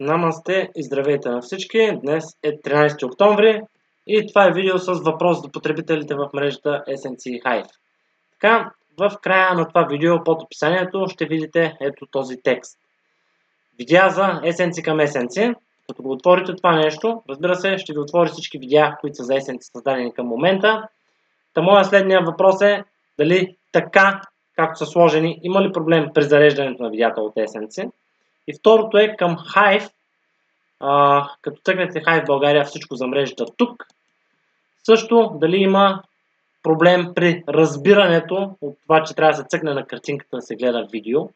Намасте 0.00 0.70
и 0.76 0.82
здравейте 0.82 1.28
на 1.28 1.40
всички! 1.40 1.98
Днес 2.02 2.24
е 2.42 2.52
13 2.52 3.06
октомври 3.06 3.60
и 4.06 4.26
това 4.26 4.46
е 4.46 4.52
видео 4.52 4.78
с 4.78 4.92
въпрос 4.92 5.42
до 5.42 5.52
потребителите 5.52 6.14
в 6.14 6.30
мрежата 6.34 6.82
SNC 6.88 7.42
Hive. 7.42 7.68
Така, 8.32 8.70
в 8.98 9.18
края 9.22 9.54
на 9.54 9.68
това 9.68 9.86
видео 9.90 10.24
под 10.24 10.42
описанието 10.42 11.06
ще 11.08 11.26
видите 11.26 11.76
ето 11.80 12.06
този 12.06 12.36
текст. 12.42 12.78
Видеа 13.78 14.10
за 14.10 14.22
SNC 14.22 14.84
към 14.84 14.98
SNC. 14.98 15.54
Като 15.88 16.02
го 16.02 16.12
отворите 16.12 16.54
това 16.54 16.76
нещо, 16.76 17.22
разбира 17.28 17.54
се, 17.54 17.78
ще 17.78 17.92
ви 17.92 17.98
отвори 17.98 18.28
всички 18.28 18.58
видеа, 18.58 18.96
които 19.00 19.16
са 19.16 19.24
за 19.24 19.32
SNC 19.32 19.58
създадени 19.60 20.14
към 20.14 20.26
момента. 20.26 20.88
Та 21.54 21.62
моя 21.62 21.84
следния 21.84 22.20
въпрос 22.20 22.62
е 22.62 22.84
дали 23.18 23.56
така, 23.72 24.20
както 24.56 24.78
са 24.78 24.86
сложени, 24.86 25.38
има 25.42 25.62
ли 25.62 25.72
проблем 25.72 26.06
при 26.14 26.22
зареждането 26.22 26.82
на 26.82 26.90
видеята 26.90 27.20
от 27.20 27.34
SNC? 27.34 27.90
И 28.48 28.54
второто 28.58 28.98
е 28.98 29.16
към 29.16 29.36
Hive. 29.36 29.90
А, 30.80 31.28
като 31.42 31.62
тъкнете 31.62 32.00
Hive 32.00 32.26
България 32.26 32.64
всичко 32.64 32.96
за 32.96 33.06
мрежата 33.06 33.46
тук. 33.56 33.86
Също 34.84 35.32
дали 35.40 35.56
има 35.56 36.02
проблем 36.62 37.12
при 37.14 37.44
разбирането 37.48 38.56
от 38.60 38.78
това, 38.82 39.04
че 39.04 39.14
трябва 39.14 39.32
да 39.32 39.36
се 39.36 39.48
цъкне 39.48 39.74
на 39.74 39.86
картинката 39.86 40.36
да 40.36 40.42
се 40.42 40.56
гледа 40.56 40.86
видео. 40.92 41.28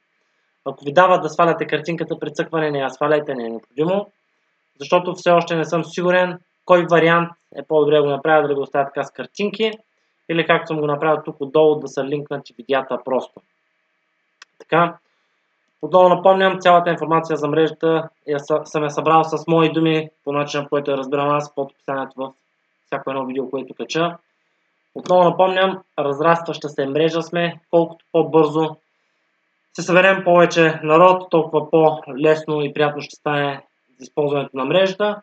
Ако 0.64 0.84
ви 0.84 0.92
дава 0.92 1.20
да 1.20 1.28
сваляте 1.28 1.66
картинката 1.66 2.18
при 2.18 2.32
цъкване, 2.32 2.70
не 2.70 2.78
я 2.78 2.90
сваляйте, 2.90 3.34
не 3.34 3.44
е 3.44 3.48
необходимо. 3.48 4.10
Защото 4.80 5.14
все 5.14 5.30
още 5.30 5.56
не 5.56 5.64
съм 5.64 5.84
сигурен 5.84 6.38
кой 6.64 6.86
вариант 6.90 7.30
е 7.56 7.62
по-добре 7.62 7.96
да 7.96 8.02
го 8.02 8.08
направя, 8.08 8.42
дали 8.42 8.54
го 8.54 8.60
оставя 8.60 8.84
така 8.84 9.04
с 9.04 9.10
картинки 9.10 9.72
или 10.28 10.46
както 10.46 10.66
съм 10.66 10.80
го 10.80 10.86
направил 10.86 11.22
тук 11.24 11.36
отдолу 11.40 11.80
да 11.80 11.88
са 11.88 12.04
линкнати 12.04 12.54
видеята 12.58 12.98
просто. 13.04 13.40
Така, 14.58 14.98
отново 15.82 16.08
напомням, 16.08 16.60
цялата 16.60 16.90
информация 16.90 17.36
за 17.36 17.48
мрежата 17.48 18.08
я 18.28 18.38
съм 18.64 18.84
я 18.84 18.90
събрал 18.90 19.24
с 19.24 19.46
мои 19.46 19.72
думи 19.72 20.08
по 20.24 20.32
начин, 20.32 20.62
по 20.62 20.68
който 20.68 20.90
я 20.90 20.96
разбирам 20.96 21.30
аз 21.30 21.54
под 21.54 21.70
описанието 21.70 22.12
в 22.16 22.32
всяко 22.86 23.10
едно 23.10 23.26
видео, 23.26 23.50
което 23.50 23.74
кача. 23.74 24.16
Отново 24.94 25.24
напомням, 25.24 25.78
разрастваща 25.98 26.68
се 26.68 26.86
мрежа 26.86 27.22
сме, 27.22 27.60
колкото 27.70 28.04
по-бързо 28.12 28.76
се 29.74 29.82
съберем 29.82 30.24
повече 30.24 30.80
народ, 30.82 31.30
толкова 31.30 31.70
по-лесно 31.70 32.62
и 32.62 32.72
приятно 32.72 33.02
ще 33.02 33.16
стане 33.16 33.66
използването 34.00 34.56
на 34.56 34.64
мрежата. 34.64 35.22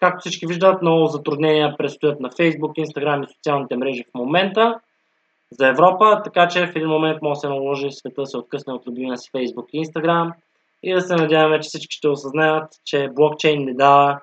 Както 0.00 0.20
всички 0.20 0.46
виждат, 0.46 0.82
много 0.82 1.06
затруднения 1.06 1.76
предстоят 1.76 2.20
на 2.20 2.30
Facebook, 2.30 2.84
Instagram 2.84 3.24
и 3.24 3.34
социалните 3.34 3.76
мрежи 3.76 4.04
в 4.04 4.18
момента 4.18 4.80
за 5.52 5.68
Европа, 5.68 6.22
така 6.24 6.48
че 6.48 6.66
в 6.66 6.76
един 6.76 6.88
момент 6.88 7.22
може 7.22 7.36
да 7.36 7.40
се 7.40 7.48
наложи 7.48 7.90
света 7.90 8.22
да 8.22 8.26
се 8.26 8.36
откъсне 8.36 8.72
от 8.72 8.86
любимия 8.86 9.16
си 9.16 9.30
Facebook 9.34 9.66
и 9.72 9.84
Instagram 9.84 10.32
и 10.82 10.94
да 10.94 11.00
се 11.00 11.14
надяваме, 11.14 11.60
че 11.60 11.68
всички 11.68 11.96
ще 11.96 12.08
осъзнаят, 12.08 12.72
че 12.84 13.08
блокчейн 13.12 13.64
не 13.64 13.74
дава 13.74 14.20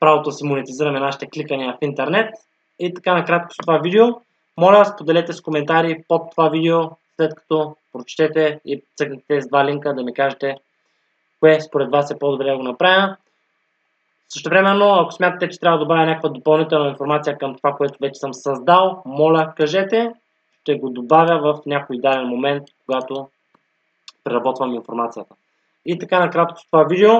правото 0.00 0.30
да 0.30 0.32
си 0.32 0.44
монетизираме 0.44 1.00
нашите 1.00 1.26
кликания 1.26 1.72
в 1.72 1.84
интернет. 1.84 2.34
И 2.78 2.94
така 2.94 3.14
накратко 3.14 3.54
с 3.54 3.56
това 3.56 3.78
видео. 3.78 4.06
Моля, 4.56 4.84
споделете 4.84 5.32
с 5.32 5.40
коментари 5.40 6.04
под 6.08 6.30
това 6.30 6.48
видео, 6.48 6.80
след 7.16 7.34
като 7.34 7.76
прочетете 7.92 8.60
и 8.64 8.82
цъкнете 8.96 9.24
тези 9.28 9.48
два 9.48 9.64
линка 9.64 9.94
да 9.94 10.02
ми 10.02 10.14
кажете 10.14 10.56
кое 11.40 11.60
според 11.60 11.90
вас 11.90 12.10
е 12.10 12.18
по-добре 12.18 12.50
да 12.50 12.56
го 12.56 12.62
направя. 12.62 13.16
Също 14.28 14.48
времено, 14.50 14.94
ако 14.94 15.12
смятате, 15.12 15.48
че 15.48 15.60
трябва 15.60 15.78
да 15.78 15.84
добавя 15.84 16.06
някаква 16.06 16.28
допълнителна 16.28 16.88
информация 16.88 17.38
към 17.38 17.56
това, 17.56 17.72
което 17.72 17.98
вече 18.00 18.14
съм 18.14 18.34
създал, 18.34 19.02
моля, 19.06 19.52
кажете 19.56 20.12
ще 20.64 20.78
го 20.78 20.90
добавя 20.90 21.40
в 21.40 21.66
някой 21.66 21.98
даден 21.98 22.26
момент, 22.26 22.62
когато 22.86 23.28
преработвам 24.24 24.74
информацията. 24.74 25.34
И 25.86 25.98
така 25.98 26.20
накратко 26.20 26.58
с 26.58 26.66
това 26.66 26.84
видео. 26.84 27.12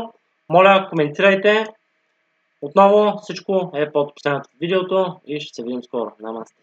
Моля, 0.49 0.87
коментирайте. 0.91 1.67
Отново 2.63 3.19
всичко 3.23 3.71
е 3.75 3.93
под 3.93 4.11
описанието 4.11 4.49
в 4.49 4.59
видеото 4.61 5.21
и 5.27 5.41
ще 5.41 5.55
се 5.55 5.63
видим 5.63 5.83
скоро. 5.83 6.13
Намасте! 6.21 6.63